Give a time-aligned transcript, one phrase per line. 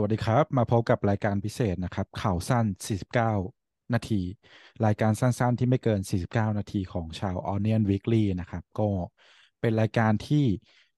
[0.00, 2.66] สวัสดีครับ มาพบกับรายการพิเศษนะครับ ข่าวสั้น
[3.28, 4.22] 49 นาที
[4.86, 8.88] รายการสั้นๆ ที่ไม่เกิน 49 นาทีของชาว Onion Weekly นะครับ ก็
[9.60, 10.44] เป็นรายการที่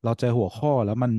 [0.04, 1.12] เราเจอหัวข้อแล้วมัน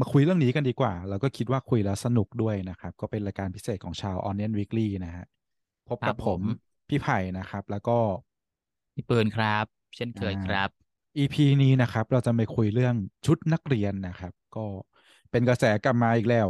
[0.00, 5.24] มาคุยเรื่องนี้กันดีกว่า แล้วก็คิดว่าคุยแล้วสนุกด้วยนะครับ ก็เป็นรายการพิเศษของชาว Onion Weekly นะฮะ
[5.88, 6.40] พบครักับบผผมม
[6.88, 7.98] พี่ไผ่นะครับ แล้วก็
[8.94, 9.64] พี่ปืนครับ
[9.96, 10.70] เช่นเคยอ่าครับ
[11.16, 12.94] EP นี้นะครับ เราจะไปคุยเรื่อง
[13.26, 14.64] ชุดนักเรียนนะครับ ก็
[15.30, 16.48] เป็นกระแสกลับมาอีกแล้ว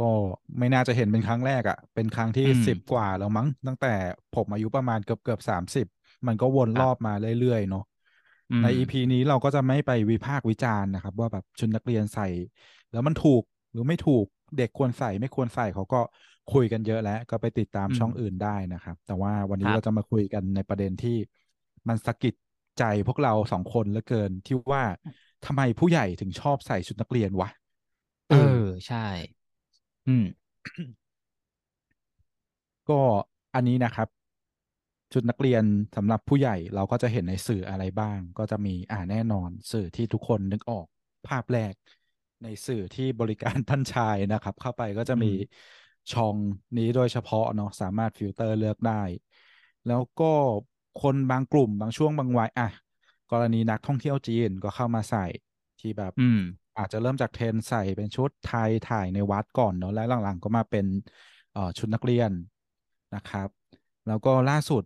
[0.00, 0.10] ก็
[0.58, 3.94] ไม่น่าจะเห็นเป็นครั้งแรกอะ่ะ เป็นครั้งที่อืมสิบกว่าแล้วมั้ง ตั้งแต่
[4.32, 5.86] ผมอายุประมาณเกือบเกือบสามสิบ
[6.26, 7.84] มันก็วนครัรบอบมาเรื่อยๆเนาะ
[8.50, 12.28] อืในม EP นี้เราก็จะไม่ไปวิพากษ์วิจารณ์นะครับ ว่าแบบชุดนักเรียนใส่
[12.92, 14.26] แล้วมันถูกหรือไม่ถูก
[14.58, 16.00] เด็กควรใส่ไม่ควรใส่เขาก็
[16.52, 21.16] คุยกันเยอะแล้ว ก็ไปติดตามอืมช่องอื่นได้นะครับ แต่ว่าวันคนี้รับเราจะมาคุยกันในประเด็นที่
[21.88, 22.34] มันสะกิด
[22.78, 24.84] ใจพวกเราสองคนเหลือเกินที่ว่า
[25.46, 27.48] ทำไมผู้ใหญ่ถึงชอบใส่ชุดนักเรียนวะ
[28.28, 28.36] เออ
[28.86, 28.98] ใช่
[30.06, 30.24] อืม
[32.88, 33.00] ก็
[33.54, 34.08] อันนี้นะครับ
[35.12, 35.64] ชุดนักเรียน
[35.96, 40.86] สำหรับผู้ใหญ่เราก็จะเห็นในสื่ออะไรบ้าง ก็จะมีอ่าแน่นอนสื่อที่ทุกคนนึกออก
[41.26, 41.74] ภาพแรก
[42.42, 45.56] ในสื่อที่บริการท่านชายนะครับ เข้าไปก็จะมีอืม
[46.12, 46.36] ช่อง
[46.78, 49.02] นี้โดยเฉพาะเนาะสามารถฟิลเตอร์เลือกได้
[49.86, 50.32] แล้วก็
[51.02, 52.68] คนบางกลุ่มบางช่วงบางวัยอะ
[53.30, 55.24] กรณีนักท่องเที่ยวจีนก็เข้ามาใส่
[55.80, 56.38] ที่แบบอืม
[56.78, 60.86] อาจจะเริ่มจากเทรนด์ใส่เป็นชุดไทยถ่ายในวัดก่อนเนาะแล้วหลังๆ ก็มาเป็น
[61.52, 62.30] เอ่อชุดนักเรียน
[63.14, 63.48] นะครับ
[64.06, 64.82] แล้วก็ล่าสุด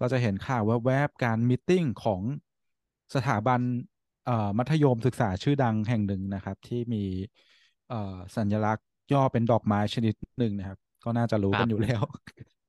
[0.00, 2.22] ก็จะเห็นข่าวแวบๆการมิทติ้งของ
[3.14, 3.60] สถาบัน
[4.24, 7.04] เอ่อมัธยมศึกษาชื่อดังแห่งหนึ่งนะครับ ที่มี
[7.88, 12.02] เอ่อสัญลักษณ์ย่อเป็นดอกไม้ชนิดหนึ่งนะครับ ก็น่าจะรู้คกัรันบอยู่แล้ว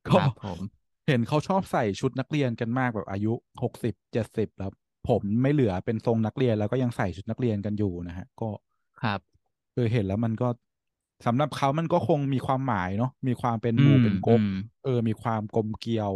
[0.06, 0.60] คก็รับผม
[1.06, 4.70] เห็นเขาชอบใส่ชุดนักเรียนกันมากแบบอายุหกสิบเจ็ดสิบแล้ว
[5.08, 8.48] ผมไม่เหลือเป็นทรงนักเรียน แล้วก็ยังใส่ชุดนักเรียนกันอยู่นะฮะ ก็
[9.00, 9.20] ครับ
[9.74, 10.46] คือเห็นแล้วมันก็
[11.26, 14.48] สำหรับเขามันก็คงมีความหมายเนาะมีความเป็นหอืมู่มเป็นกอืบม
[14.82, 16.14] เออ มีความกลมเกลียว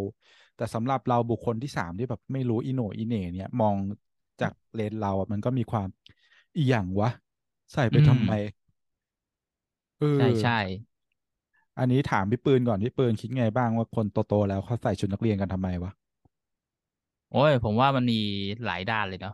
[0.54, 3.76] แต่สำหรับเราบุคคลที่สามที่แบบไม่รู้อีโหนอีเหน่เนี่ย มอง
[4.41, 5.88] จากเลนเราอะมันก็มีความ
[6.56, 7.08] อีหยังวะ
[7.72, 8.32] ใส่ไปอืมทำไม
[9.98, 10.52] เอใช่อใช่
[11.78, 15.92] อันนี้ถามพี่ปืนก่อนพี่ปืนคิดไงบ้างว่าคนโตๆแล้วเขาใส่ชุดนักเรียนกันทำไมวะ
[17.32, 18.15] โอ้ยผมว่ามันมี
[18.65, 19.32] หลายด้านเลยเนาะ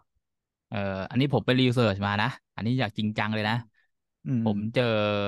[0.69, 0.79] เออ
[1.11, 3.55] อันนี้ผมไปรีเสิร์ชมานะ อันนี้อยากจริงจังเลยนะ
[4.27, 4.83] อืม ผมเจอ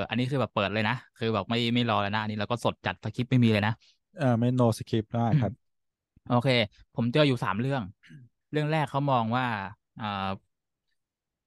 [0.08, 3.72] อันนี้คือแบบเปิดเลยนะ คือแบบไม่ไม่รอแล้วนะ อันนี้เราก็สดจัดสคริปต์ไม่มีเลยนะ
[4.16, 5.52] เออไม่โนสคริปต์ได้ครับ
[6.26, 6.48] โอเค
[6.94, 7.82] ผมเจออยู่สามเรื่อง
[8.52, 9.46] เรื่องแรกเขามองว่า
[9.96, 10.30] เอ่อ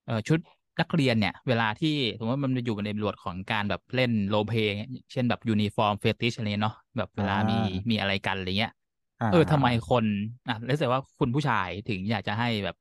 [0.06, 0.40] เอ่อชุด
[0.80, 4.72] นักเรียนเนี่ย เวลาที่สมมติว่ามันจะอยู่ในบริบทของการแบบเล่น role play
[5.12, 8.83] เช่นแบบ uniform fetish อะไรเนาะแบบเวลามีอ่ามีอะไรกันอะไรเงี้ยอ่า
[9.30, 10.06] เออทำไมคน
[10.48, 12.76] อะแล้วแต่ว่าคุณผู้ชายถึงอยากจะให้แบบ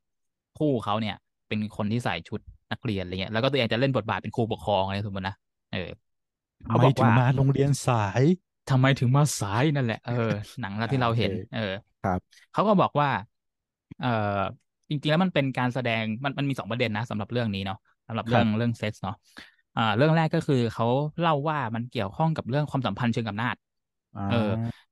[0.54, 1.14] คู่เขาเนี่ย
[1.48, 2.40] เป็นคนที่ใส่ชุด
[2.72, 5.34] นักเรียนอะไรเงี้ยแล้วก็ตัวเองจะเล่นบทบาทเป็นครูปกครองอะไรสมมตินะ
[5.70, 5.78] เออ
[6.68, 8.22] เขาบไม่บอกถึงว่ามาโรงเรียนสาย
[8.68, 10.12] ทำไมถึงมาสายนั่นแหละเออ
[10.60, 11.60] หนังแล้วที่อ่าเราโอเคเห็น เออ
[12.02, 13.08] ครับเขาก็บอกว่า
[13.98, 14.06] เออ
[14.88, 17.76] จริงๆแล้วมันเป็นการแสดงมันมันมีสองประเด็นนะสำหรับเรื่องนี้เนาะ
[18.06, 19.14] สำหรับคเรื่รัอบงเรื่องเซ็กส์เนาะ
[19.74, 20.86] อ่าเรื่องแรกก็คือเขา
[21.20, 23.56] เล่าว่ามันเกี่ยวข้องกับเรื่องความสัมพันธ์เชิงอำนาจ
[24.14, 24.36] อ่าเออ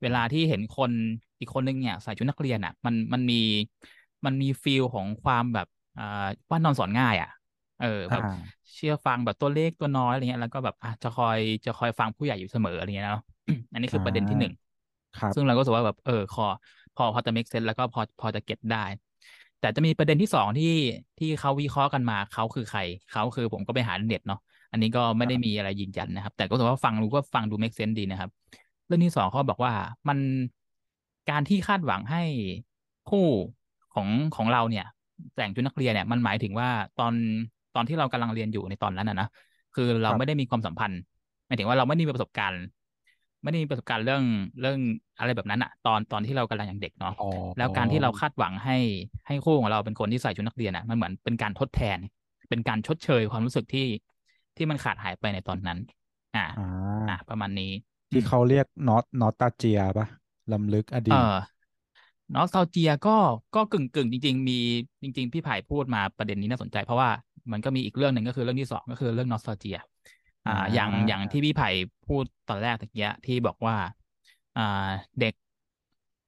[0.03, 0.93] เวลาที่เห็นคน
[1.41, 3.35] อีกคนนึงเนี่ยใส่ชุดนักเรียนอะ มันมันมี
[4.25, 6.03] มันมีฟีลของความแบบอ่า
[6.51, 7.29] ว่านอนสอนง่าย อะ
[7.79, 8.29] เออแบบอ่า
[8.75, 13.23] เชื่อฟังแบบตัวเล็กตัวน้อยอะไรเงี้ยแล้วก็แบบอะจะคอยจะคอยฟังผู้ใหญ่อยู่เสมออะไรเงี้ยเนาะ
[13.73, 14.53] อันนี้คือประเด็นที่หนึ่ง
[15.15, 16.45] ครับซึ่งเราก็รู้สึกว่าแบบเออคอ
[16.95, 18.79] พอพอจะ make sense แล้วก็พอพอจะเก็ตได้
[19.59, 20.67] แต่จะมีประเด็นที่สองที่
[21.19, 24.39] ที่เขาวิเคราะห์กันมาเขาคือใครเขาคือผมก็ไปหาในเน็ตเนาะ
[24.71, 28.31] อันนี้ก็ไม่ได้มีอะไรยืนยันนะครับ แต่ก็รู้สึกว่าฟังดูก็ฟังดู make sense ดีนะครับ
[28.87, 29.73] เรื่องที่สองเขาบอกว่า
[30.09, 30.19] มัน
[31.31, 32.23] การที่คาดหวังให้
[33.11, 33.27] คู่
[33.95, 34.87] ของของเราเนี่ย
[35.37, 36.69] แต่งชุดนักเรียนเนี่ยมันหมายถึงว่า
[37.01, 37.15] ตอน
[37.75, 39.29] ตอนที่เรากำลังเรียนอยู่ในตอนนั้นนะนะ
[39.75, 41.01] คือเราครับไม่ได้มีความสัมพันธ์
[41.47, 42.63] หมายถึงว่าเราไม่ได้มีประสบการณ์
[43.43, 44.23] ไม่ได้มีประสบการณ์เรื่อง
[44.61, 44.79] เรื่อง
[45.19, 47.29] อะไรแบบนั้นอะตอนตอนที่เรากำลังอย่างเด็กเนาะอ๋อ
[47.59, 48.77] แล้วการที่เราคาดหวังให้
[49.27, 51.99] ให้คู่ของเราเป็นคนที่ใส่ชุดนักเรียนอะมันเหมือนเป็นการทดแทน
[52.51, 53.87] เป็นการชดเชยความรู้สึกที่
[54.57, 55.79] ที่มันขาดหายไปในตอนนั้น
[56.37, 56.65] อ่า อ่า
[57.09, 57.71] อ่าประมาณนี้
[58.11, 60.07] ที่เขาเรียกนอตนอตตาเจียปะ
[60.53, 61.21] ลำลึกอเอดีตอ
[62.35, 63.17] นอสตาเจียก็
[63.55, 64.59] ก็กึ่งกึ่งจริง ๆ มี
[65.03, 67.11] จริง ๆ พี่ไผ่พูดมาประเด็นนี้น่าสนใจ เพราะว่า
[67.53, 69.77] มันก็มีอีกเรื่องหนึ่งก็คือเรื่องที่สองก็คือเรื่องนอสตาเจีย
[70.47, 71.69] อ่าอ่าอย่างอย่างที่พี่ไผ่
[72.09, 73.77] พูดตอนแรกตะกี้ที่บอกว่า
[74.57, 74.61] อ่า
[75.21, 75.35] เด็ก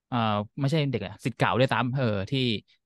[0.09, 0.17] เอ่อ
[0.59, 2.39] ไม่ใช่เด็กอะศิษย์เก่าด้วยซ้ำเออที่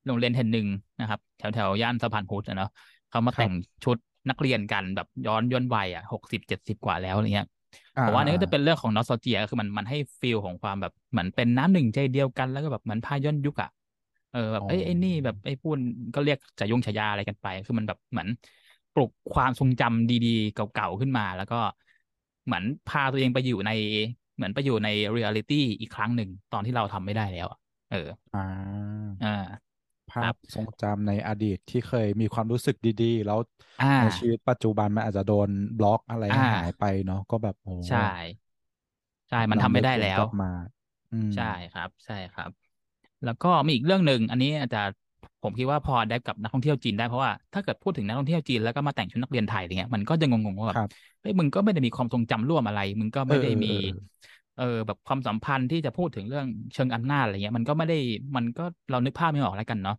[0.06, 0.66] โรงเรียนแห่งหนึ่ง
[1.00, 2.68] นะครับแถวแถวย่านสะพานพุทธอะเนาะ
[3.08, 3.52] เขามาครับแต่ง
[3.84, 3.96] ชุด
[4.28, 7.48] นักเรียนกันแบบย้อนย้อนวัยอะหกสิบเจ็ดสิบกว่าแล้วอะไรเงี้ย
[7.96, 13.68] อ่าผมว่าอันนี่ก็อ่าจะเป็นเรื่องของนอสตาเจียก็คือมันมันให้ฟีลของความแบบเหมือนเป็นน้ำหนึ่งใจเดียวกันแล้วก็แบบเหมือนพาย้อนยุคอะ
[14.30, 15.76] เออแบบเอ้ยไอ้นี่แบบไอ้พูด
[16.14, 18.28] ก็เรียกฉายงฉายาอะไรกันไป คือมันแบบเหมือน
[18.92, 21.56] ปลุกความทรงจำดีๆ เก่าๆขึ้นมา แล้วก็
[22.44, 23.70] เหมือนพาตัวเองไปอยู่ใน
[24.36, 27.96] เหมือนไปอยู่ในเรียลิตี้อีกครั้งหนึ่งตอนที่เราทำไม่ได้แล้วอะเออ
[28.32, 29.28] อ่าอ่า
[30.10, 33.38] ครับ ภาพทรงจำในอดีตที่เคยมีความรู้สึกดีๆ แล้ว
[33.80, 37.98] อ่าในชีวิตปัจจุบันมันอาจจะโดนบล็อกอะไรให้อ่าหายไปเนาะก็แบบโอ้ใช่
[39.28, 40.50] ใช่มันทำไม่ได้รำลึกวนแล้วกลับมา
[41.12, 42.50] อืมใช่ครับ ใช่ครับ
[43.24, 44.80] แล้วก็มีอีกเรื่องหนึ่งอันนี้อาจจะ
[45.42, 50.90] ผมคิดว่าพอได้กับนักท่องเที่ยวจีนได้เพราะว่าถ้าเกิดพูดถึงนักท่องเที่ยวจีนแล้วก็มาแต่งชุดนักเรียนไทยอะไรเงี้ยมันก็จะงงๆว่าแบบครับ
[51.20, 53.68] เฮ้ยมึงก็ไม่ได้มีความทรงจำร่วมอะไร มึงก็ไม่ได้เออเออมี
[54.58, 57.94] เออเออแบบความสัมพันธ์ที่จะพูดถึงเรื่องเชิงอำนาจอะไรเงี้ย มันก็ไม่ได้
[58.36, 59.94] มันก็เรานึกภาพไม่ออกแล้วกันเนาะ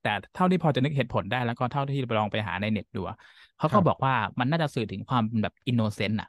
[0.00, 3.16] แต่เท่าที่พอจะนึกเหตุผลได้แล้วก็เท่าที่ไปลองไปหาในเน็ตดูอะ
[3.56, 6.28] ครับเขาครัก็บบอกว่ามันน่าจะสื่อถึงความแบบ innocent อะ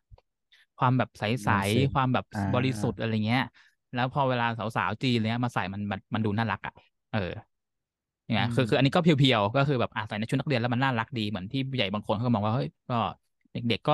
[0.77, 3.41] ความแบบใส innocent ๆความแบบอ่าบริสุทธิ์อะไรเงี้ย
[3.93, 6.73] แล้วพอเวลาสาวๆจีนเนี้ยมาใส่มันมันมันดูน่ารักอะ
[7.11, 7.19] เออ
[8.23, 12.95] อย่างเงี้ยคือคืออันนี้ก็เพียวๆก็คือแบบอะใส่ในชุดนักเรียนแล้วมันน่ารักดีเหมือนที่ผู้ใหญ่บางคนเขาก็มองว่าเฮ้ยก็
[13.51, 13.93] เด็กๆก็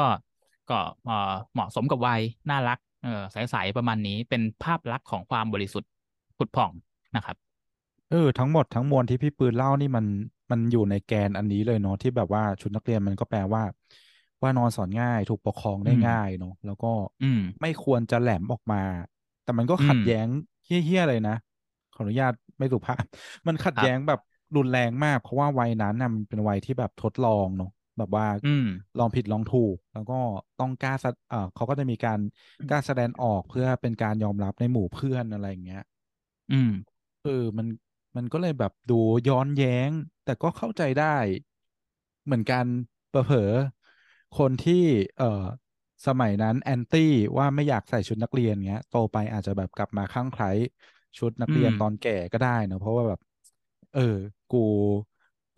[0.67, 1.13] ก็เออ
[1.53, 2.77] เหมาะสมกับวัยน่ารัก
[3.07, 5.89] เออใสๆประมาณนี้เป็นภาพลักษณ์ของความบริสุทธิ์
[6.37, 6.71] ผุดผ่อง
[7.15, 7.37] นะครับ
[8.09, 10.05] เออทั้งหมดทั้งมวลที่พี่ปืนเล่านี่มัน
[10.51, 13.63] มันอยู่ในแกนอันนี้เลยเนาะที่แบบว่าชุดนักเรียนมันก็แปลว่า
[14.43, 16.87] ว่านอนสอนง่ายถูกปกครองได้อืมง่ายเนาะแล้วก็
[17.21, 18.77] อืมไม่ควรจะแหลมออกมา
[19.43, 20.27] แต่มันก็ขัดอืมแย้ง
[20.65, 21.33] เฮี้ยๆเลยนะ
[21.93, 23.03] ขออนุญาตไม่สุภาพ
[23.47, 24.19] มันขัดครับแย้งแบบ
[24.55, 27.67] รุนแรงมาก เพราะว่าวัยนั้นน่ะมันเป็นวัยที่แบบทดลองเนาะ
[27.97, 28.65] แบบว่าอืม
[28.99, 30.19] ลองผิดลองถูก แล้วก็
[30.59, 32.19] ต้องกล้าแสเออเขาก็จะมีการ
[32.69, 35.83] กล้าแสดงออกเพื่อเป็นการยอมรับในหมู่เพื่อนอะไรอย่างเงี้ย
[36.51, 36.69] อืม
[37.23, 37.67] เออมัน
[38.15, 39.91] มันก็เลยแบบดูย้อนแย้ง
[40.23, 41.17] แต่ก็เข้าใจได้
[42.25, 42.65] เหมือนกัน
[43.09, 44.83] เผลอๆคนที่
[45.17, 45.43] เอ่อ
[46.07, 50.51] สมัยนั้นแอนตี้ว่าไม่อยากใส่ชุดนักเรียนเงี้ย โตไปอาจจะแบบกลับมาคลั่งไคล้
[51.17, 53.19] ชุดนักเรียนอืมตอนแก่ก็ได้เนอะเพราะว่าแบบ
[53.93, 54.01] เออ
[54.49, 54.57] กู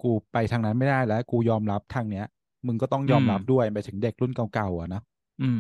[0.01, 2.25] กูไปทางนั้นไม่ได้แล้ว กูยอมรับทางเนี้ย
[2.67, 5.01] มึงก็ต้องยอมรับด้วยไปถึงเด็กรุ่นเก่าๆอะนะ
[5.41, 5.59] อืม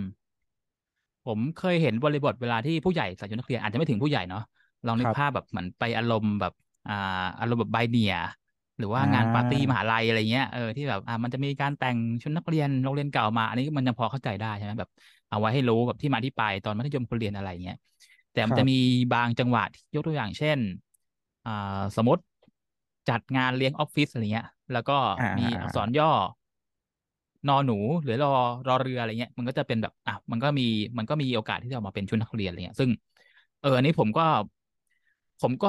[1.25, 4.41] ผมเคยเห็นบริบทเวลาที่ผู้ใหญ่ใส่ชุดนักเรียนอาจจะไม่ถึงผู้ใหญ่เนาะ
[4.85, 6.53] ลองนึคกรับภาพแบบเหมือนไปอารมณ์แบบ
[6.87, 6.93] อ่า
[7.39, 8.11] อารมณ์แบบไบเนีย
[8.77, 14.89] หรือว่าอ่างานปาร์ตี้มหาลัยอะไรเงี้ยเออที่แบบอ่ามันจะมีการแต่งชุดนักเรียนโรงเรียนเก่ามา อันนี้มันยังพอเข้าใจได้ใช่ไหมแบบ
[15.29, 17.75] เอาไว้ให้รู้แบบที่มาที่ไปตอนมัธยมคนเรียนอะไรเงี้ย
[18.31, 18.73] แต่คมันรัจะบมี
[19.11, 20.59] บางจังหวะที่ยกตัวอย่างเช่น
[21.43, 21.51] อ่า
[21.95, 22.21] สมมติ
[23.07, 26.07] จัดงานเลี้ยงออฟฟิศอะไรเงี้ย แล้วก็อ่ามีอ่าอักษอ่ารย่อ
[27.47, 27.73] นอหนู
[28.03, 28.29] หรือรอ
[28.67, 30.63] รอเรืออะไรเงี้ย มันก็จะเป็นแบบอะมันก็มี
[30.97, 32.89] มันก็มีโอกาสที่จะออกมาเป็นชุดนักเรียนอะไรเงี้ย ซึ่ง
[33.61, 34.21] เอออันนี้ผมก็
[35.41, 35.67] ผมก็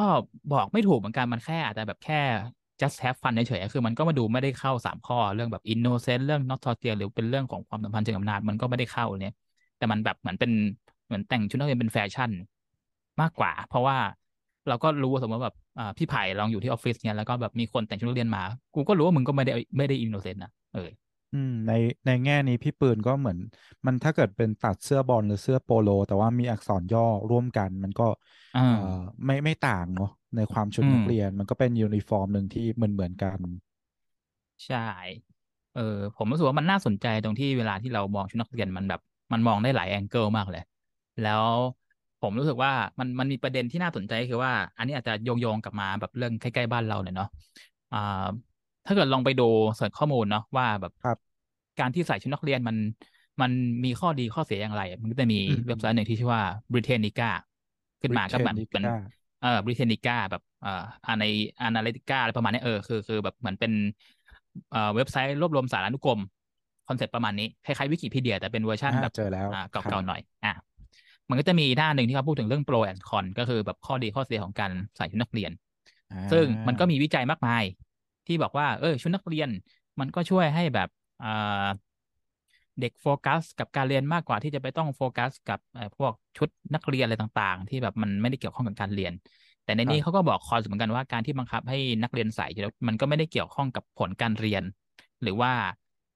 [0.52, 2.20] บอกไม่ถูกเหมือนกันมันแค่อาจจะแบบแค่
[2.80, 9.34] just have fun เฉยๆคือมันก็มาดูไม่ได้เข้าสามข้อเรื่องแบบ innocent เรื่อง nostalgia หรือเป็นเรื่องของความสัมพันธ์เชิงอำนาจมันก็ไม่ได้เข้าเนี่ย
[9.76, 10.50] แต่มันแบบเหมือนเป็น
[11.06, 12.30] เหมือนแต่งชุดนักเรียนเป็นแฟชั่น
[13.20, 13.96] มากกว่า เพราะว่า
[14.68, 18.42] เราก็รู้สมมติว่าแบบอ่า พี่ไผ่ลองอยู่ที่ออฟฟิศเนี่ยแล้วก็แบบมีคนแต่งชุดนักเรียนมา
[18.74, 20.80] กูก็รู้ว่ามึงก็ไม่ได้ไม่ได้ innocent นะเออ
[21.32, 21.72] อืมใน
[22.06, 23.38] ในแง่นี้พี่ปืนก็เหมือน
[23.86, 28.04] มันถ้าเกิดเป็นตัดเสื้อบอลหรือเสื้อโปโล แต่ว่ามีอักษรย่อร่วมกัน มันก็
[28.54, 28.74] อ่าเอ่อ
[29.26, 33.40] ไม่ไม่ต่างเนาะในความชุดนักเรียน อืม มันก็เป็นยูนิฟอร์มหนึ่งที่เหมือนเหมือนกัน
[34.66, 34.76] ใช่
[35.72, 35.80] เออ
[36.14, 39.00] ผมรู้สึกว่ามันน่าสนใจตรงที่เวลาที่เรามองชุดนักเรียนมันแบบ
[39.32, 40.60] มันมองได้หลาย angle มากเลย
[41.20, 41.46] แล้ว
[42.20, 47.26] ผมรู้สึกว่ามันมันมีประเด็นที่น่าสนใจคือว่า อันนี้อาจจะโยงโยงกลับมาแบบเรื่องใกล้ๆบ้านเราหน่อยเนาะ
[47.90, 47.98] อ่า
[48.86, 49.42] ถ้าเกิดลองไปดู
[49.76, 51.40] search ข้อมูลเนาะว่าแบบครับ
[51.78, 52.76] การที่ใส่ชุดนักเรียนมัน
[53.40, 53.50] มัน
[53.84, 57.24] มีข้อดีข้อเสียอย่างไร มันก็จะมีอืมเว็บไซต์หนึ่งที่ชื่อว่า Britannica
[58.00, 58.94] ขึ้นมาก็แบบเป็น Britannica
[59.40, 60.68] เออ Britannica แบบเอ่อ
[61.06, 61.24] อันใน
[61.66, 63.72] Analytica อะไรประมาณนี้เออคือคือแบบเหมือนเป็น
[64.70, 66.20] เอ่อเว็บไซต์รวบรวมสารานุกรม
[66.86, 70.50] คอนเซ็ปต์ประมาณนี้ คล้ายๆวิกิพีเดีย แต่เป็นเวอร์ชันอ่าแบบเจอแล้วอ่าครัเก่าๆหน่อย อะ
[71.30, 75.50] มันก็จะมีหน้าหนึ่งที่เขาพูดถึงเรื่อง pro and con ก็คือแบบข้อดีข้อเสียของการใส่ชุดนักเรียน
[76.10, 77.62] อ่าซึ่งมันก็มีวิจัยมากมาย
[78.26, 79.48] ที่บอกว่า เออชุดนักเรียน
[80.00, 80.88] มันก็ช่วยให้แบบ
[81.20, 81.26] อ่า
[82.80, 89.12] เด็กโฟกัส กับการเรียนมากกว่าที่จะไปต้องโฟกัส กับเอ่อพวกชุดนักเรียนอะไรต่าง ๆ ที่แบบมันไม่ได้เกี่ยวข้องกับการเรียน
[89.64, 94.62] แต่ในนี้ครับเขาก็บอกคอนเหมือนกันว่าการที่บังคับให้นักเรียนใส่แล้วมันก็ไม่ได้เกี่ยวข้องกับผลการเรียน
[95.22, 95.52] หรือว่า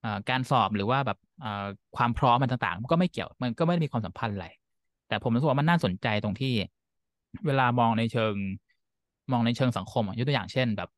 [0.01, 1.67] เอ่อการสอบหรือว่าแบบเอ่อ
[1.97, 4.47] ความพร้อมมันต่างๆมันก็ไม่เกี่ยวมันก็ไม่ได้มีความสัมพันธ์อะไร
[5.07, 6.49] แต่ผมรู้สึกว่ามันน่าสนใจตรงที่
[7.47, 8.37] เวลามองในเชิง
[9.31, 10.89] มองในเชิงสังคมอะยกตัวอย่างเช่นแบบ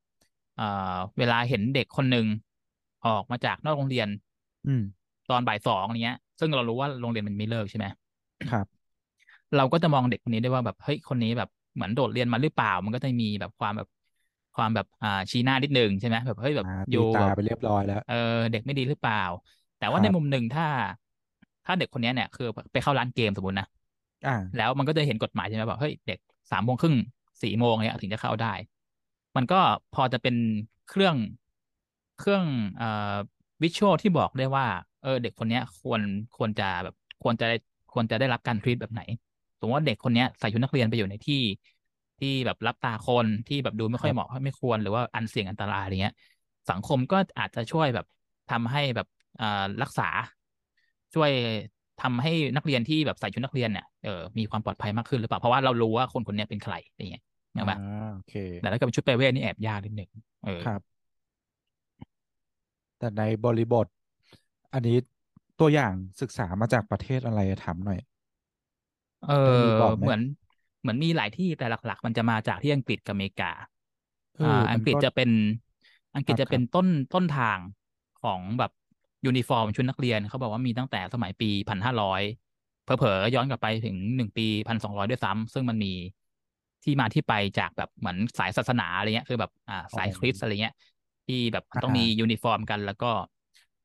[0.57, 2.27] เอ่อเวลาเห็นเด็กคนหนึ่ง
[3.07, 4.09] ออกมาจากนอกโรงเรียน
[4.67, 4.83] อืม
[5.31, 7.87] ตอนบ่ายสองเนี้ย ซึ่งเรารู้ว่าโรงเรียนมันไม่เลิกใช่ไหม
[8.49, 8.67] ครับ
[9.55, 13.89] เราก็จะมองเด็กคนนี้ได้ว่าแบบเฮ้ยคนนี้แบบเหมือนโดดเรียนมาหรือเปล่า มันก็จะมีแบบความแบบ
[14.55, 18.15] ความแบบอ่าชี้หน้านิดนึงใช่ไหมแบบเฮ้ยแบบอ่าอตียู่ตาแบบไปเรียบร้อยแล้วเออ
[18.51, 19.17] เด็กไม่ดีหรือเปล่า
[19.77, 20.65] แต่ว่าครับในมุมหนึ่งถ้า
[21.65, 23.86] ถ้าเด็กคนนี้เนี่ยคือไปเข้าร้านเกมสมมตินะอ่า
[24.57, 26.19] แล้วมันก็จะเห็นกฎหมายใช่ไหมแบบเฮ้ยเด็ก
[26.51, 26.97] สามโมงครึ่ง
[27.43, 28.55] สี่โมงเนี่ยถึงจะเข้าได้
[29.37, 29.61] มันก็
[29.95, 30.35] พอจะเป็น
[30.89, 31.17] เครื่อง
[32.19, 32.45] เครื่อง
[32.77, 33.15] เอ่อ
[33.63, 34.67] วิชวลที่บอกได้ว่า
[35.03, 36.01] เออ เด็กคนเนี้ยควร
[36.37, 37.47] ควรจะแบบควรจะ
[37.93, 39.03] ควรจะได้รับการทรีตแบบไหน
[39.59, 41.43] สมมติว่าเด็กคนเนี้ยใส่ชุดนักเรียนไปอยู่ในที่
[42.21, 46.15] ที่แบบรับตาคนที่แบบดูไม่ค่อยเหมาะไม่ควรหรือว่าอันเสี่ยงอันตรายอะไรเงี้ย
[46.71, 48.07] สังคมก็อาจจะช่วยแบบ
[48.51, 49.07] ทำให้แบบ
[49.83, 50.09] รักษา
[51.15, 51.31] ช่วย
[52.03, 57.23] ทำให้นักเรียนที่แบบใส่ชุดนักเรียนเนี่ยเออมีความปลอดภัยมากขึ้นหรือเปล่าเพราะว่าเรารู้ว่าคนคนนี้เป็นใครอย่างเงี้ย
[57.59, 57.75] นะครัอ่า
[58.13, 60.11] โอเค แต่ถ้าเกิดเป็นชุดไปเวทนี่แอบยากนิดหนึ่ง
[60.43, 60.97] เออครับ
[62.99, 63.87] แต่ในบริบท
[64.73, 64.99] อันนี้
[65.61, 68.01] ตัวอย่างศึกษามาจากประเทศอะไรถามหน่อย
[69.21, 70.21] เอได้อมีบอกไหมเหมือน
[70.81, 73.51] เหมือนมีหลายที่แต่หลัก ๆ มันจะมาจากที่อังกฤษกับอเมริกา
[74.37, 75.31] เออ่าออัมังนกฤษก็จะเป็น
[76.15, 77.59] อังกฤษครับจะเป็นต้นต้นทาง
[78.23, 78.71] ของแบบ
[79.27, 82.23] ยูนิฟอร์มชุดนักเรียนเขาบอกว่ามีตั้งแต่สมัยปีพันห้าร้อย
[82.83, 85.89] เผลอๆย้อนกลับไปถึงหนึ่งปีพันสองร้อยด้วยซ้ำซึ่งมันมี
[86.83, 90.75] ที่มาที่ไปจากแบบเหมือนสายศาสนาอะไรเงี้ยคือแบบอ่าสายคริสต์อะไรเงี้ย
[91.27, 93.07] ที่แบบมันต้องมียูนิฟอร์มกัน แล้วก็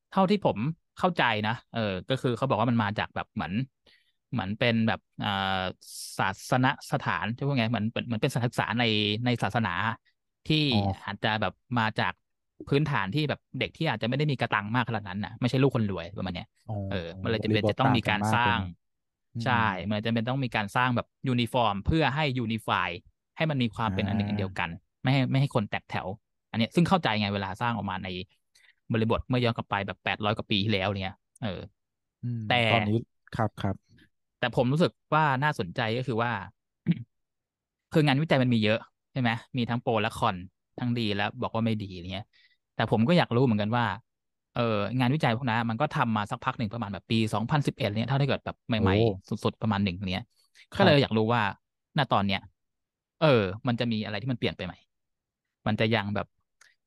[0.09, 0.57] เท่าที่ผม
[0.97, 1.79] เข้าใจนะเออ
[2.09, 3.53] ก็คือเขาบอกว่ามันมาจากแบบเหมือน
[4.31, 5.29] เหมือนเป็นแบบอ่า
[6.17, 8.83] ศาสนสถานที่ว่าไงเหมือนเหมือนเหมือนเป็นสถานศึกษาใน
[9.25, 9.69] ในศาสนา
[10.45, 12.13] ที่อ๋ออาจจะแบบมาจาก
[12.69, 18.69] พื้นฐานที่แบบเด็กที่อาจจะไม่ได้มีกะตังค์มากขนาดนั้นนะไม่ใช่ลูกคนรวยประมาณเนี้ยอ๋อเออมันเลยจะแบบเป็นแบทจะต้องมีการสร้างเลยเนอะ
[19.35, 22.89] อืมใช่มันจะเป็นต้องมีการสร้างแบบยูนิฟอร์ม เพื่อให้ unify
[23.37, 24.69] ให้มันมีความเป็นอันหนึ่งอันเดียวกัน
[25.03, 26.07] ไม่ให้ไม่ให้คนแตกแถว
[26.51, 28.07] อันเนี้ยซึ่งเข้าใจไงเวลาสร้างออกมาใน
[28.91, 31.61] บริบทเมื่อย้อนกลับไปแบบแปดร้อยกว่าปีที่แล้วเนี่ย เออ
[32.23, 32.97] อืมแต่ตอนนี้
[33.35, 33.75] ครับครับ
[34.39, 36.31] แต่ผมรู้สึกว่าน่าสนใจก็คือว่า
[37.91, 38.79] คืองานวิจัยมันมีเยอะ
[39.11, 40.37] ใช่ไหมมีทั้งโปรและคอน
[40.79, 42.25] ทั้งดีและบอกว่าไม่ดีอะไรเงี้ย
[42.81, 43.85] แต่ผมก็อยากรู้เหมือนกันว่า
[44.53, 44.61] เออ
[44.99, 50.23] งานวิจัยพวกนั้นมันก็ทำมาสักพักหนึ่งประมาณแบบปีสองพันสิบเอ็ดเนี่ยถ้าได้เกิดแบบใหม่โอ้ๆสุดๆประมาณหนึ่งเนี้ย
[50.73, 51.41] ครับก็เลยอยากรู้ว่า
[51.97, 52.39] ณตอนเนี้ย
[53.21, 53.27] เออ
[53.67, 54.73] มันจะมีอะไรที่มันเปลี่ยนไปไหม
[55.67, 56.27] มันจะยังแบบ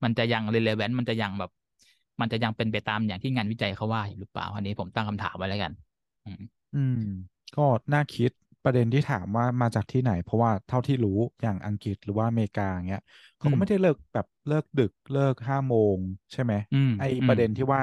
[0.05, 1.51] มันจะยัง relevant มันจะยังแบบ
[2.21, 5.73] มันจะยังเป็นไปตามอย่างที่งานวิจัยเขาว่าอยู่หรือเปล่าอันนี้ผมตั้งคำถามไว้แล้วกัน
[6.25, 6.43] อืม
[6.75, 6.97] อืม
[7.55, 8.31] ก็น่าคิด
[8.65, 13.03] ประเด็นที่ถามว่ามาจากที่ไหน เพราะว่าเท่าที่รู้อย่างอังกฤษหรือว่าอเมริกาอย่างเงี้ย
[13.39, 15.99] เขาก็ไม่ได้เลิกแบบเลิกดึกเลิกห้าโมง
[16.33, 17.83] ใช่ไหมอืมไออืมประเด็นที่ว่า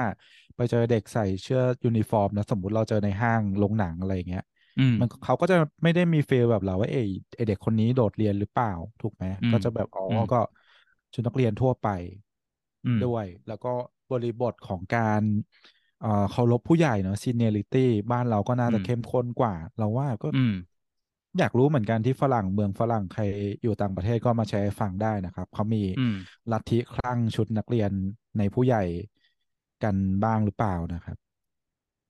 [0.56, 4.42] ไปเจอเด็กใส่เสื้อยูนิฟอร์มนะสมมุติเราเจอในห้างโรงหนังอะไรอย่างเงี้ย
[4.78, 10.36] อืมมันเขาก็จะไม่ได้มี feel แบบเราว่าเอยไอเด็กคนนี้โดดเรียนหรือเปล่าถูกไหมอืมก็จะแบบอ๋ออมก็
[11.12, 11.86] ชุดนักเรียนทั่วไป
[12.84, 13.68] อืมด้วย แล้วก็
[14.10, 15.22] บริบทของการ
[16.00, 17.78] เอ่อเคารพผู้ใหญ่เนอะ seniority
[18.10, 20.28] บ้านเราก็น่าจะอืมเข้มข้นกว่า เราว่าก็
[21.34, 23.22] อืมอยากรู้เหมือนกันที่ฝรั่งเมืองฝรั่งใคร
[23.62, 26.14] อยู่ต่างประเทศก็มาแชร์ให้ฟังได้นะครับเขามีอืม
[26.50, 27.90] ลัทธิคลั่งชุดนักเรียน
[28.38, 28.82] ในผู้ใหญ่
[29.82, 31.16] กันบ้างหรือเปล่านะครับ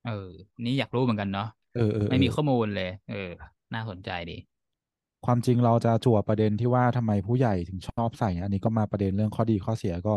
[0.03, 0.11] เออ
[0.65, 3.15] นี่อยากรู้เหมือนกันเนาะเออเออไม่มีเออข้อมูลเลย เออ
[3.73, 4.33] น่าสนใจดี
[5.25, 10.15] ความจริงเราจะจั่วประเด็นที่ว่าทำไมผู้ใหญ่ถึงชอบใส่ อันนี้ก็มาประเด็นเรื่องข้อดีข้อเสียก็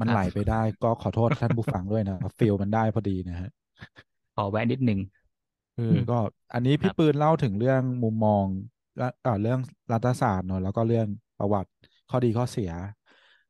[0.00, 3.50] มันครับไหลไปได้ ก็ขอโทษท่านผู้ฟังด้วยนะครับฟิลมันได้พอดีนะฮะ
[4.34, 4.98] ขอแวะนิดนึง
[5.74, 6.14] เออือมก็
[6.52, 8.46] อันนี้ครัพี่บปืนเล่าถึงเรื่องมุมมอง
[8.96, 9.58] และเอ่อเรื่อง
[9.92, 11.06] รัฐศาสตร์เนอะแล้วก็เรื่อง
[11.38, 11.70] ประวัติ
[12.08, 12.70] ข้อดีข้อเสีย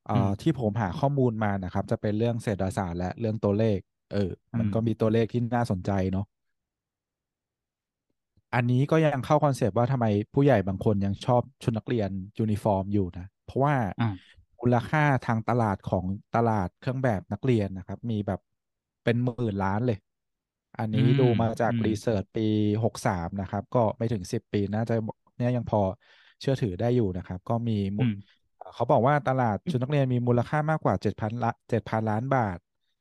[0.05, 3.79] เอ่อือมที่ผมหาข้อมูลมานะครับ จะเป็นเรื่องเศรษฐศาสตร์และเรื่องตัวเลข
[4.12, 6.25] เอออืมันก็มีตัวเลขที่น่าสนใจเนาะ
[8.55, 16.05] อันนี้ก็ยังเข้าคอนเซปต์ว่าทำไมผู้ใหญ่บางคนยังชอบชุดนักเรียนยูนิฟอร์มอยู่นะ เพราะว่าอ่ามูลค่าทางตลาดของ
[16.37, 18.41] ตลาดเครื่องแบบนักเรียนนะครับ มีแบบ
[19.05, 19.99] เป็นหมื่นล้านเลย
[20.79, 22.43] อันอืนี้อืมดูมาจากอืม research ปี
[22.85, 24.95] หกสามนะครับ ก็ไม่ถึงสิบปีน่าจะ
[25.37, 25.81] เนี่ยยังพอ
[26.41, 28.12] เชื่อถือได้อยู่นะครับ ก็มีมูอืลม
[28.75, 32.59] เขาบอกว่าตลาดชุดนักเรียนมีมูลค่ามากกว่าเจ็ดพันละเจ็ดพันล้านบาท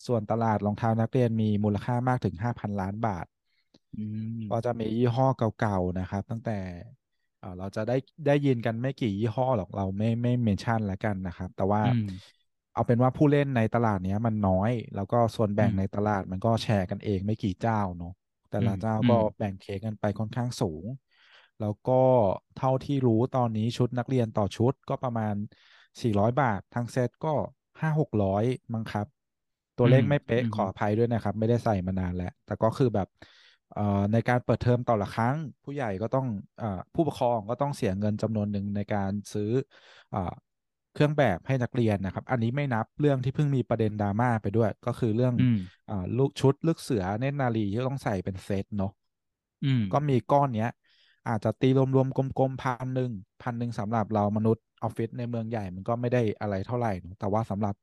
[0.07, 3.25] ส่วนตลาดรองเท้านักเรียนมีมูลค่ามากถึงห้าพันล้านบาท
[3.95, 4.03] อื
[4.39, 6.57] มก็จะมียี่ห้อเก่าๆนะครับ ตั้งแต่
[7.39, 12.05] เอ่อเราจะได้ได้ยินกันไม่กี่ยี่ห้อหรอกเราไม่ไม่เมนชั่นแล้วกันนะครับ แต่ว่าอืม
[12.73, 18.13] เอาเป็นว่าผู้เล่นในตลาดเนี้ยมันน้อย แล้วก็ส่วนอืแบ่งมในตลาดมันก็แชร์กันเองไม่กี่เจ้าเนาะ
[18.49, 20.85] แต่อืละมเจ้าอืก็มแบ่งเค้กกันไปค่อนข้างสูง
[21.59, 22.01] แล้วก็
[22.57, 25.35] เท่าที่รู้ตอนนี้ชุดนักเรียนต่อชุดก็ประมาณ
[26.01, 27.33] 400 บาททั้งเซตก็
[27.81, 29.07] 5-600มั้งครับ
[29.77, 33.07] ตัวอืเลมขไม่อืเป๊ะมขออภัยด้วยนะครับ ไม่ได้ใส่มานานแล้ว แต่ก็คือแบบ
[33.73, 36.25] เอ่อในการเปิดเทอมต่อละครั้ง ผู้ใหญ่ก็ต้อง
[36.59, 39.49] เอ่อผู้ปกครองก็ต้องเสียเงินจำนวนหนึ่งในการซื้อ
[40.11, 40.33] เอ่อ
[40.93, 45.55] เครื่องแบบให้นักเรียนนะครับ อันนี้ไม่นับเรื่องที่เพิ่งมีประเด็นดราม่าไปด้วย ก็คือเรื่องอืม
[45.89, 48.91] อ่าลูกชุดลูกเสือเนตรนารีที่ต้องใส่เป็นเซตเนาะ
[49.63, 50.69] อืมก็มีก้อนเนี้ย
[51.27, 57.75] อาจจะตีรวมๆกลมๆพันหนึ่งพันหนึ่งสำหรับเรามนุษย์ออฟฟิศในเมืองใหญ่มันก็ไม่ได้อะไรเท่าไหร่เนอะแต่ว่าสำหรับ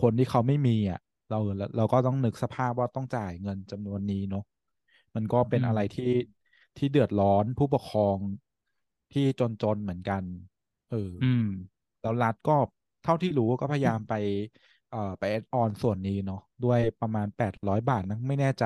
[0.00, 1.00] คนที่เขาไม่มีอะ
[1.30, 1.38] เรา
[1.76, 4.44] เราก็ต้องนึกสภาพว่าต้องจ่ายเงินจำนวนนี้เนาะ
[5.14, 6.12] มันก็เป็นอืมอะไรที่
[6.76, 8.18] ที่เดือดร้อนผู้ปกครอง
[9.12, 9.26] ที่
[9.62, 10.22] จนๆเหมือนกัน
[10.90, 11.42] เอออืม
[12.06, 12.52] แล้วรัฐก็
[13.02, 14.12] เท่าที่รู้ก็พยายามไป
[14.88, 18.64] เอ่อไปแอดออนส่วนนี้เนาะด้วยประมาณแปดร้อยบาทนะไม่แน่ใจ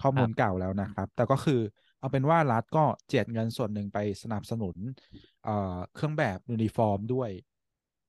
[0.00, 1.60] ข้อมูลครับมูลเก่าแล้วนะครับ แต่ก็คือ
[1.98, 4.76] เอาเป็นว่ารัฐก็เจียดเงินส่วนหนึ่งไปสนับสนุน
[5.42, 5.50] เอ่อ
[5.94, 7.30] เครื่องแบบยูนิฟอร์มด้วย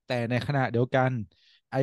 [0.06, 1.10] แต่ในขณะเดียวกัน
[1.72, 1.78] ไอ้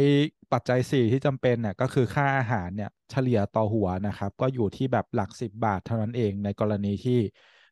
[0.52, 7.20] ปัจจัยสี่ที่จำเป็นเนี่ยก็คือค่าอาหารเนี่ยเฉลี่ยต่อหัวนะครับ ก็อยู่ที่แบบหลักสิบบาทเท่านั้นเองในกรณีที่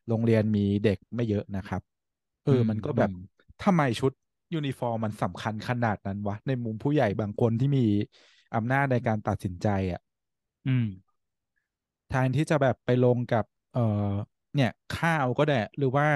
[0.08, 1.82] โรงเรียนมีเด็กไม่เยอะนะครับ
[2.44, 3.14] เอออืมมันก็แบบอืม
[3.60, 4.12] ทำไมชุด
[4.54, 7.80] ยูนิฟอร์มมันสำคัญขนาดนั้นวะ ในมุมผู้ใหญ่บางคนที่มี
[8.54, 10.00] อำนาจในการตัดสินใจอะ
[10.66, 10.84] อืม
[12.08, 13.44] แทนที่จะแบบไปลงกับ
[13.74, 14.12] เอ่อ
[14.54, 16.08] เนี่ยข้าวก็ได้หรือว่า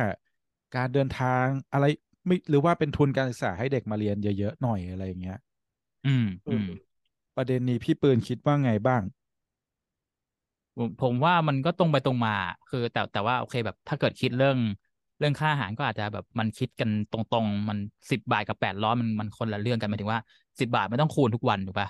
[0.76, 1.84] การเดินทางอะไร
[2.26, 5.38] ไม่หรือว่าเป็นทุนการศึกษาให้เด็กมาเรียนเยอะๆหน่อยอะไรอย่างเงี้ย
[6.04, 6.66] อืมเออือม
[7.36, 9.02] ประเด็นนี้พี่ปืนคิดว่าไงบ้าง
[10.76, 12.30] ผมผมว่ามันก็ตรงไปตรงมา
[12.68, 14.58] คือแต่แต่ว่าโอเคแบบถ้าเกิดคิดเรื่อง
[15.18, 17.78] เรื่องค่าอาหารก็อาจจะแบบมันคิดกันตรงๆ มัน
[18.10, 20.20] สิบบาทกับแปดร้อยมันมันคนละเรื่องกันหมายถึงว่า
[20.60, 21.88] สิบบาทไม่ต้องคูณทุกวันถูกปะ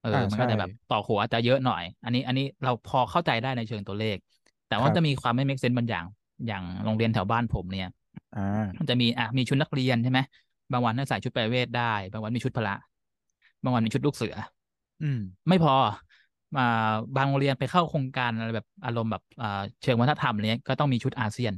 [0.00, 4.16] เอออ่ามันก็ใช่จะแบบต่อหัวอาจจะเยอะหน่อย อันนี้อันนี้เราพอเข้าใจได้ในเชิงตัวเลข
[4.66, 6.04] แต่ว่าครับจะมีความไม่ make sense บางอย่าง
[6.46, 7.90] อย่างโรงเรียนแถวบ้านผมเนี่ย
[8.34, 8.40] อ่า
[8.78, 10.20] มันจะมีอะมีชุดนักเรียนใช่ไหม
[10.72, 11.82] บางวันให้ใส่ชุดไปเวทได้
[12.12, 12.74] บางวันมีชุดพละ
[13.62, 14.34] บางวันมีชุดลูกเสือ
[15.00, 15.16] อืม
[15.48, 15.72] ไม่พอ
[16.56, 16.62] มา
[17.16, 19.46] บางโรงเรียนไปเข้าโครงการอะไรแบบอารมณ์แบบอ่า
[19.82, 21.56] เชิงวัฒนธรรมอะไรเนี้ยก็ต้องมีชุดอาเซียนอ่า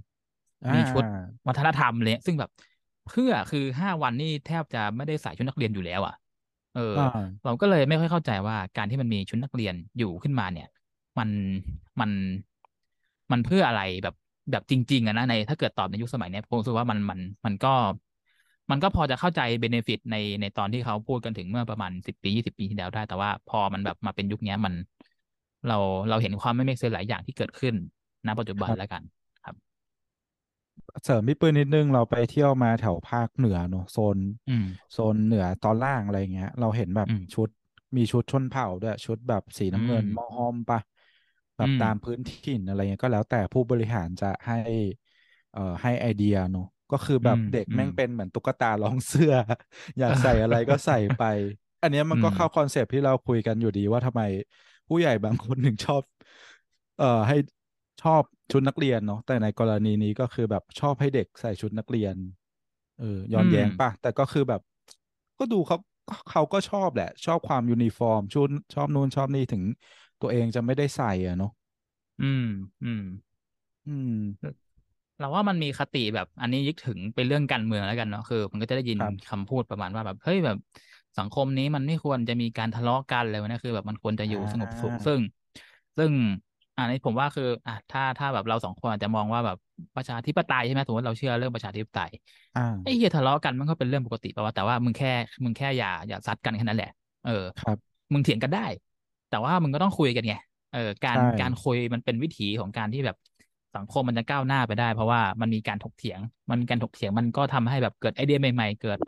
[0.74, 1.04] มีชุด
[1.48, 2.50] วัฒนธรรมอะไรเลยซึ่งแบบ
[3.06, 6.14] เพื่อคือห้าวันนี่แทบจะไม่ได้ใส่ชุดนักเรียนอยู่แล้วอะ
[6.72, 7.02] เอออ่า
[7.44, 10.66] เราก็เลยไม่ค่อยเข้าใจว่าการที่มันมีชุดนักเรียนอยู่ขึ้นมาเนี่ย
[11.18, 11.30] มัน
[12.00, 12.10] มัน
[13.32, 14.14] มันเพื่ออะไรแบบ
[14.50, 17.68] แบบจริง ๆอะนะในถ้าเกิดตอบในยุคสมัยเนี้ยผมรู้สึกว่ามันมันมันก็
[18.70, 24.74] มันก็พอจะเข้าใจเบเนฟิตในในตอนที่เขาพูดกันถึงเมื่อประมาณสิบปียี่สิบปีที่แล้วได้ แต่ว่าพอมันแบบมาเป็นยุคเนี้ยมัน
[25.66, 27.74] เราเราเห็นความไม่เมกเซนหลายอย่างที่เกิดขึ้น
[28.26, 29.02] ณปัจจุบันครับแล้วกัน
[31.04, 37.48] เสริมพี่ปืนนิดนึงเราไปเที่ยวมาแถวภาคเหนือเนอะโซนอืมโซนเหนือตอนล่างอะไรเงี้ย เราเห็นแบบอืมชุด
[37.96, 40.80] มีชุดชนเผ่าด้วยชุดแบบสีน้ำเงินอืมมอฮอมปะ
[41.56, 44.54] แบบอืมตามพื้นถิ่นอะไรเงี้ยก็แล้วแต่ผู้บริหารจะให้
[45.50, 49.32] เอ่อให้ไอเดียเนอะก็คือแบบอืมเด็กอืมแม่งเป็นเหมือนตุ๊กตาลองเสื้อ
[49.98, 51.20] อยากใส่อะไรก็ใส่ไป
[51.82, 54.22] อันเนี้ยมันก็อืมเข้าคอนเซปต์ที่เราคุยกันอยู่ดีว่าทำไม
[54.88, 56.02] ผู้ใหญ่บางคนถึงชอบ
[56.96, 57.34] เอ่อให้
[58.00, 62.16] ชอบชุดนักเรียนเนาะแต่ในกรณีนี้ก็คือแบบชอบให้เด็กใส่ชุดนักเรียน
[62.98, 64.60] เออย้อนแย้งป่ะแต่ก็คือแบบ
[65.38, 65.76] ก็ดูเขา
[66.30, 69.62] เขาก็ชอบแหละ ชอบความยูนิฟอร์ม ชุดชอบนู่นชอบนี่ถึง
[70.20, 71.50] ตัวเองจะไม่ได้ใส่อะเนาะ
[72.20, 72.42] อืม
[72.82, 73.00] อืม
[73.86, 74.10] อืม
[75.18, 80.56] เราว่ามันมีคติแบบ อันนี้นึกถึงเป็นเรื่องการเมืองแล้วกันเนาะคือ มันก็จะได้ยินครับคำพูดประมาณว่าแบบเฮ้ยแบบ
[81.18, 85.20] สังคมนี้มันไม่ควรจะมีการทะเลาะกันเลยวะนะคือ แบบมันควรจะอยู่สงบสุขอ่าซึ่ง
[85.96, 86.12] ซึ่ง
[86.80, 89.56] อันนี้ผมว่าคืออะถ้าถ้าแบบเราสองคนอาจจะมองว่าแบบ
[89.96, 92.10] ประชาธิปไตยใช่ไหมสมมติเราเชื่อเรื่องประชาธิปไตย
[92.54, 95.08] อ่าไอ้เหี้ยทะเลาะกันมันก็เป็นเรื่องปกติป่าวะแต่ว่ามึงแค่
[95.44, 96.88] มึงแค่อย่าอย่าซัดกันแค่นั้นแหละ
[97.22, 98.60] เออครับ มึงเถียงกันได้
[99.28, 100.34] แต่ว่ามึงก็ต้องคุยกันไง
[100.70, 103.16] เออการใช่การคุยมันเป็นวิถีของการที่แบบ
[103.74, 108.98] สังคมมันจะก้าวหน้าไปได้ เพราะว่ามันมีการถกเถียง มันมีการถกเถียงมันก็ทำให้แบบเกิดไอเดียใหม่ ๆ เกิด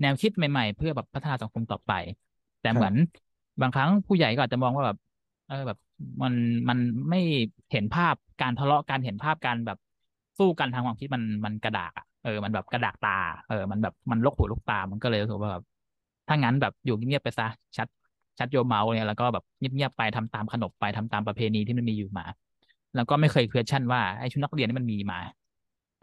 [0.00, 1.90] แนวคิดใหม่ ๆ เพื่อแบบพัฒนาสังคมต่อไป
[2.60, 2.94] แต่ครับเหมือน
[3.60, 5.78] บางครั้งผู้ใหญ่ก็อาจจะมองว่าแบบเออแบบ
[6.22, 6.34] มัน
[6.68, 6.78] มัน
[7.10, 7.20] ไม่
[7.72, 9.78] เห็นภาพการทะเลาะการเห็นภาพการแบบ
[10.38, 15.64] สู้กันทางความคิดมันมันกระดากอะเออมันแบบกระดากตา เออ มันแบบมันลกหูลกตามันก็เลยรู้สึกว่าแบบ
[16.28, 17.88] ถ้างั้นแบบอยู่เงียบๆไปซะชัด
[18.38, 22.24] ชัดโยเมาเนี่ยแล้วก็แบบเงียบๆไปทำตามขนบไปทำตามประเพณีที่มันมีอยู่มา
[22.94, 25.18] แล้วก็ไม่เคย question ว่าไอ้ชุดนักเรียนนี่มันมีมา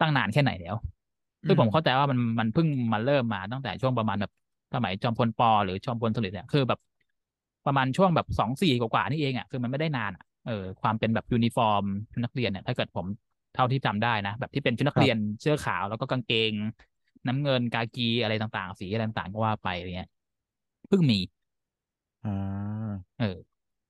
[0.00, 0.76] ตั้งนานแค่ไหนแล้ว
[1.46, 4.32] คือผมเข้าใจว่ามันมันเพิ่งมาเริ่มมาตั้งแต่ช่วงประมาณแบบ
[4.74, 5.40] สมัยจอมพล ป.
[5.64, 6.78] หรือจอมพลสฤษดิ์เนี่ยคือแบบ
[7.66, 13.06] ประมาณช่วงแบบสองสี่กว่าๆนี่เองอะคือมันไม่ได้นานอะเออความเป็นแบบยูนิฟอร์มชุดนักเรียนเนี่ยถ้าเกิดผม
[13.54, 16.52] เท่าที่จำได้นะ แบบที่เป็นชุดนักเรียนเสื้อขาวแล้วก็กางเกง
[17.26, 20.10] น้ำเงินกากีอะไรต่างๆ สีอะไรต่างๆก็ว่าไปอะไรเงี้ย
[20.88, 21.18] เพิ่งมี
[22.24, 23.36] อ่าเออ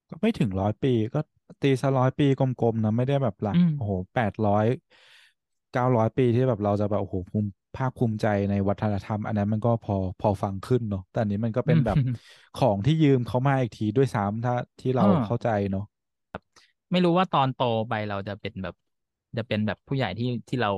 [0.08, 1.18] ก็ไม่ถึงร้อยปีก็
[1.61, 4.64] ตีซะร้อยปีกลมๆนะไม่ได้แบบหลักอืมโอ้โหแปดร้อย
[5.72, 15.82] เก้าร้อยปีที่แบบเราจะแบบโอ้โหภูมิ ภาคภูมิใจในวัฒนธรรม อันนั้นมันก็พอพอฟังขึ้นเนาะแต่อันนี้มันก็เป็นแบบอืมของที่ยืมเขามาอีกทีด้วยซ้ำถ้าที่เราเออเข้าใจเนาะ
[16.90, 18.74] ไม่รู้ว่าตอนโตไปเราจะเป็นแบบ
[19.37, 20.70] จะเป็นแบบผู้ใหญ่ที่ที่เรา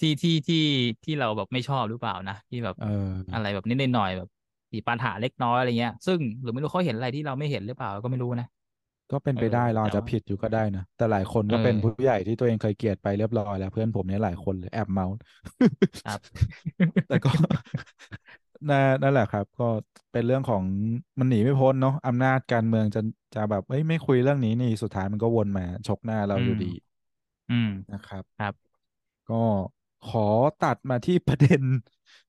[0.00, 0.56] ที่ที่ที่
[1.04, 2.88] ที่เราแบบไม่ชอบหรือเปล่านะที่แบบเออ
[3.32, 4.28] อะไรแบบนิดๆหน่อยๆแบบ
[4.74, 8.46] มีปัญหาเล็กน้อยอะไรเงี้ย ซึ่งหรือไม่รู้เขาเห็นอะไรที่เราไม่เห็นหรือเปล่าก็ไม่รู้นะ
[9.10, 15.14] ก็เป็นไปเออได้เราอาจแต่จะว่า ผิดอยู่ก็ได้นะแต่หลายคนก็เออเป็นผู้ใหญ่ที่ตัวเองเคยเกลียดไปเรียบร้อยแล้วเพื่อนผมเนี่ยหลายคนเลยแอบเมาส์
[16.04, 16.20] ครับ
[17.06, 17.30] แต่ก็
[18.68, 19.64] นั่นนั่นแหละครับ ก็
[20.12, 20.62] เป็นเรื่องของ
[21.18, 23.00] มันหนีไม่พ้นเนาะอำนาจการเมืองจะ
[23.34, 26.66] จะแบบเอ้ยไม่คุยเรื่องนี้นี่สุดท้ายมันก็วนมาชกหน้าเราอือยู่ม ดี
[27.48, 28.54] อืม นะครับ ครับ
[29.26, 29.34] ก็
[30.02, 30.20] ขอ
[30.60, 31.62] ตัดมาที่ประเด็น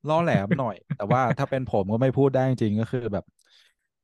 [0.08, 3.24] ล่อแหลมหน่อย แต่ว่าถ้าเป็นผมก็ไม่พูดได้จริงๆก็คือแบบ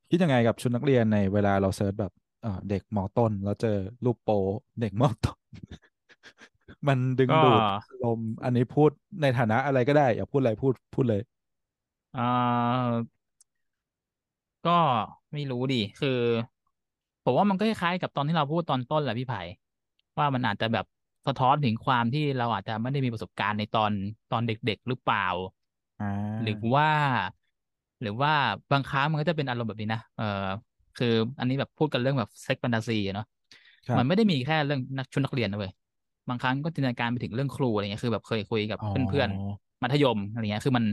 [0.09, 2.11] คิดยังไงกับชุดนักเรียนในเวลาเราเซิร์ชแบบ
[2.45, 4.29] เอ่อเด็กมอต้น แล้วเจอรูปโป
[4.79, 5.37] เด็กมอต้น
[6.87, 7.63] มันดึงก็ดูด
[8.01, 11.21] ลมณ์อันนี้พูดในฐานะอะไรก็ได้ อยากพูดอะไรพูดพูดเลย
[12.13, 12.91] เอ่อ
[14.67, 14.71] ก็
[15.31, 16.19] ไม่รู้ดิคือ
[17.23, 19.41] ผมว่ามันก็คล้ายๆกับตอนที่เราพูดตอนต้นแหละพี่ไผ่
[20.17, 20.85] ว่ามันอาจจะแบบ
[21.27, 23.91] สะท้อนถึงความที่เราอาจจะไม่ได้มีประสบการณ์ในตอน
[24.31, 25.27] ตอนเด็กๆหรือเปล่า
[25.99, 26.05] อ่า
[26.41, 26.87] หรือว่า
[28.01, 28.31] หรือว่า
[28.71, 30.23] บางครั้งมันก็จะเป็นอารมณ์แบบนี้นะเออ
[30.95, 31.07] คือ
[31.39, 33.25] อันนี้แบบพูดกันเรื่องแบบเซ็กแฟนตาซีเนาะ
[33.87, 35.71] ครับมันไม่ได้มีแค่เรื่องนักชุดนักเรียนนะเว้ย
[36.29, 40.85] บางครั้งก็จินตนาการไปถึงเรื่องครูอะไรเงี้ยคือแบบเคยคุยกับอ๋อเพื่อนๆมัธยมอะไรเงี้ยคือมัน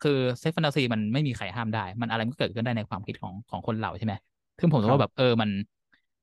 [0.00, 4.14] คือเซ็กแฟนตาซีมันไม่มีใครห้ามได้ มันอะไรมันก็เกิดขึ้นได้ในความคิดของของคนเราใช่ไหม
[4.58, 5.50] ซึ่งผมรู้สึกว่าแบบเออมัน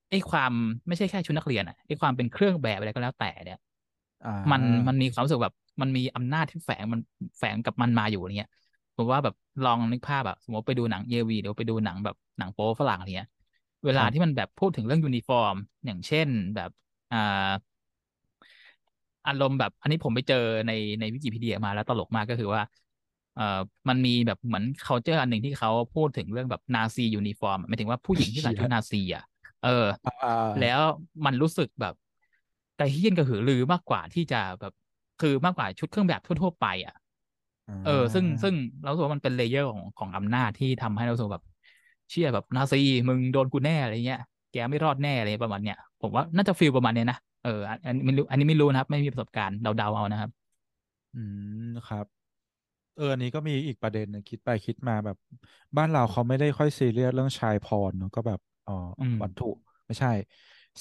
[0.09, 0.51] ไอ้ความ
[0.87, 3.57] ไม่ใช่แค่ชุดนักเรียนอะไอ้ความเป็นเครื่องแบบอะไรก็แล้วแต่เนี่ย
[4.23, 6.99] อ่ามันมันมีความรู้สึกแบบมันมีอำนาจที่แฝงมัน
[7.37, 8.51] แฝงกับมันมาอยู่อะไรเงี้ย
[8.95, 13.29] ผมว่าแบบลองนึกภาพแบบสมมติไปดูหนัง AV หรือไปดูหนังแบบหนังโป๊ฝรั่งอะไรเงี้ย
[13.85, 16.69] เวลาที่มันแบบพูดถึงเรื่องยูนิฟอร์ม อย่างเช่นแบบ
[17.11, 17.17] อ่า
[19.25, 20.35] อารมณ์แบบ อันนี้ผมไปเจอ
[20.67, 22.61] ในในวิกิพีเดียมาแล้วตลกมากก็คือว่า
[23.33, 23.43] เอ่อ
[23.89, 29.23] มันมีแบบเหมือน culture อันหนึ่งที่เขาพูดถึงเรื่องแบบนาซียูนิฟอร์มหมายถึงว่าผู้หญิงที่ใส่ชุดนาซีอะ
[29.61, 29.69] เออ
[30.05, 30.11] อ่า
[30.59, 30.81] แล้ว
[31.25, 31.93] มันรู้สึกแบบ
[32.77, 34.73] กระเหี้ยนกระหือรือมากกว่าที่จะแบบ
[35.19, 36.93] คือมากกว่าชุดเครื่องแบบทั่ว ๆ ไปอะ
[37.81, 41.45] เออ ซึ่งซึ่งเรารู้สึกว่ามันเป็น layer ของของอำนาจที่ทำให้เรารู้สึกแบบ
[42.09, 44.19] เชื่อแบบนาซีมึงโดนกูแน่อะไรเงี้ย
[44.51, 50.31] แกไม่รอดแน่อะไรประมาณเนี้ยผมว่าน่าจะ feel ประมาณเนี้ยนะเอออันอันไม่รู้อันนี้ไม่รู้นะครับ ไม่มีประสบการณ์เดาๆเอานะครับ
[51.13, 51.17] อื
[51.63, 52.05] มครับ
[52.95, 55.17] เอออันนี้ก็มีอีกประเด็นหนึงคิดไปคิดมาแบบ
[55.77, 59.45] บ้านเราเขาไม่ได้ค่อยซีเรียสเรื่องชายพรเนอะก็แบบอ๋ออมวัตถุ
[59.87, 60.09] ไม่ใช่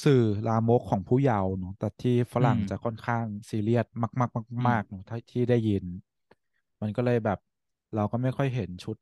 [0.05, 0.17] สื่อ
[0.47, 4.31] ลามกของผู้เยาว์เนอะแต่ที่ฝรั่งอืมจะค่อนข้างซีเรียสมากมาก
[4.69, 5.85] มากๆเนอะถ้าที่ได้ยิน
[6.83, 7.39] มันก็เลยแบบ
[7.95, 8.97] เราก็ไม่ค่อยเห็นชุด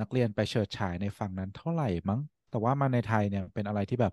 [0.00, 4.12] นักเรียนไปเฉิดฉายในฝั่งนั้นเท่าไหร่มั้ง แต่ว่ามาในไทยเนี่ยเป็นอะไรที่แบบ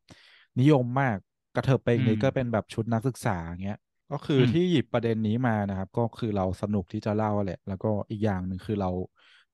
[0.59, 1.17] นิยมมาก
[1.55, 3.79] กระเถิบไปอีกนิดก็เป็นแบบชุดนักศึกษาเงี้ย
[4.11, 8.91] ก็คือที่หยิบประเด็นนี้มานะครับ ก็คือเราสนุกที่จะเล่าแหละ แล้วก็อีกอย่างหนึ่งคือเรา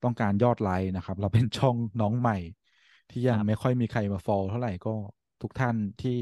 [0.02, 2.38] ต้องการยอดไลค์นะครับ เราเป็นช่องน้องใหม่
[3.10, 4.94] ที่ยังไม่ค่อยมีใครมาฟอลเท่าไหร่ก็
[5.42, 6.18] ทุกท่านที่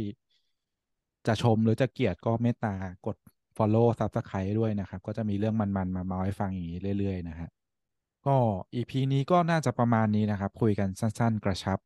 [1.26, 2.74] จะชมหรือจะเกลียดก็เมตตา
[3.06, 3.16] กด
[3.56, 7.48] follow subscribe ด้วยนะครับ ก็จะมีเรื่องมันๆ มาเมาให้ฟังอย่างนี้เรื่อยๆ นะฮะ
[8.26, 8.36] ก็
[8.74, 11.78] EP นี้ก็น่าจะประมาณนี้นะครับ คุยกันสั้นๆ กระชับ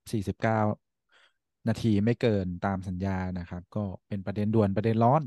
[0.45, 5.23] 49 นาทีไม่เกินตามสัญญานะครับ ก็เป็นประเด็นด่วนประเด็นร้อน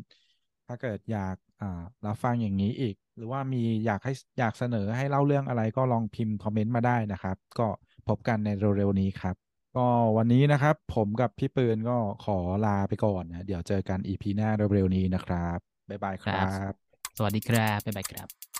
[0.67, 7.67] ถ้าเกิดอยากอ่ารับฟังอย่างนี้อีก หรือว่ามีอยากให้อยากเสนอให้เล่าเรื่องอะไรก็ลองพิมพ์คอมเมนต์มาได้นะครับ ก็
[8.07, 9.35] พบกันในเร็วๆนี้ครับ
[9.77, 16.73] ก็วันนี้นะครับ ผมกับพี่ปืนก็ขอลาไปก่อนนะเดี๋ยวเจอกัน EP หน้าเร็วๆนี้นะครับ บ๊ายบายครับบ
[17.17, 18.52] สวัสดีครับบ๊ายบายครับ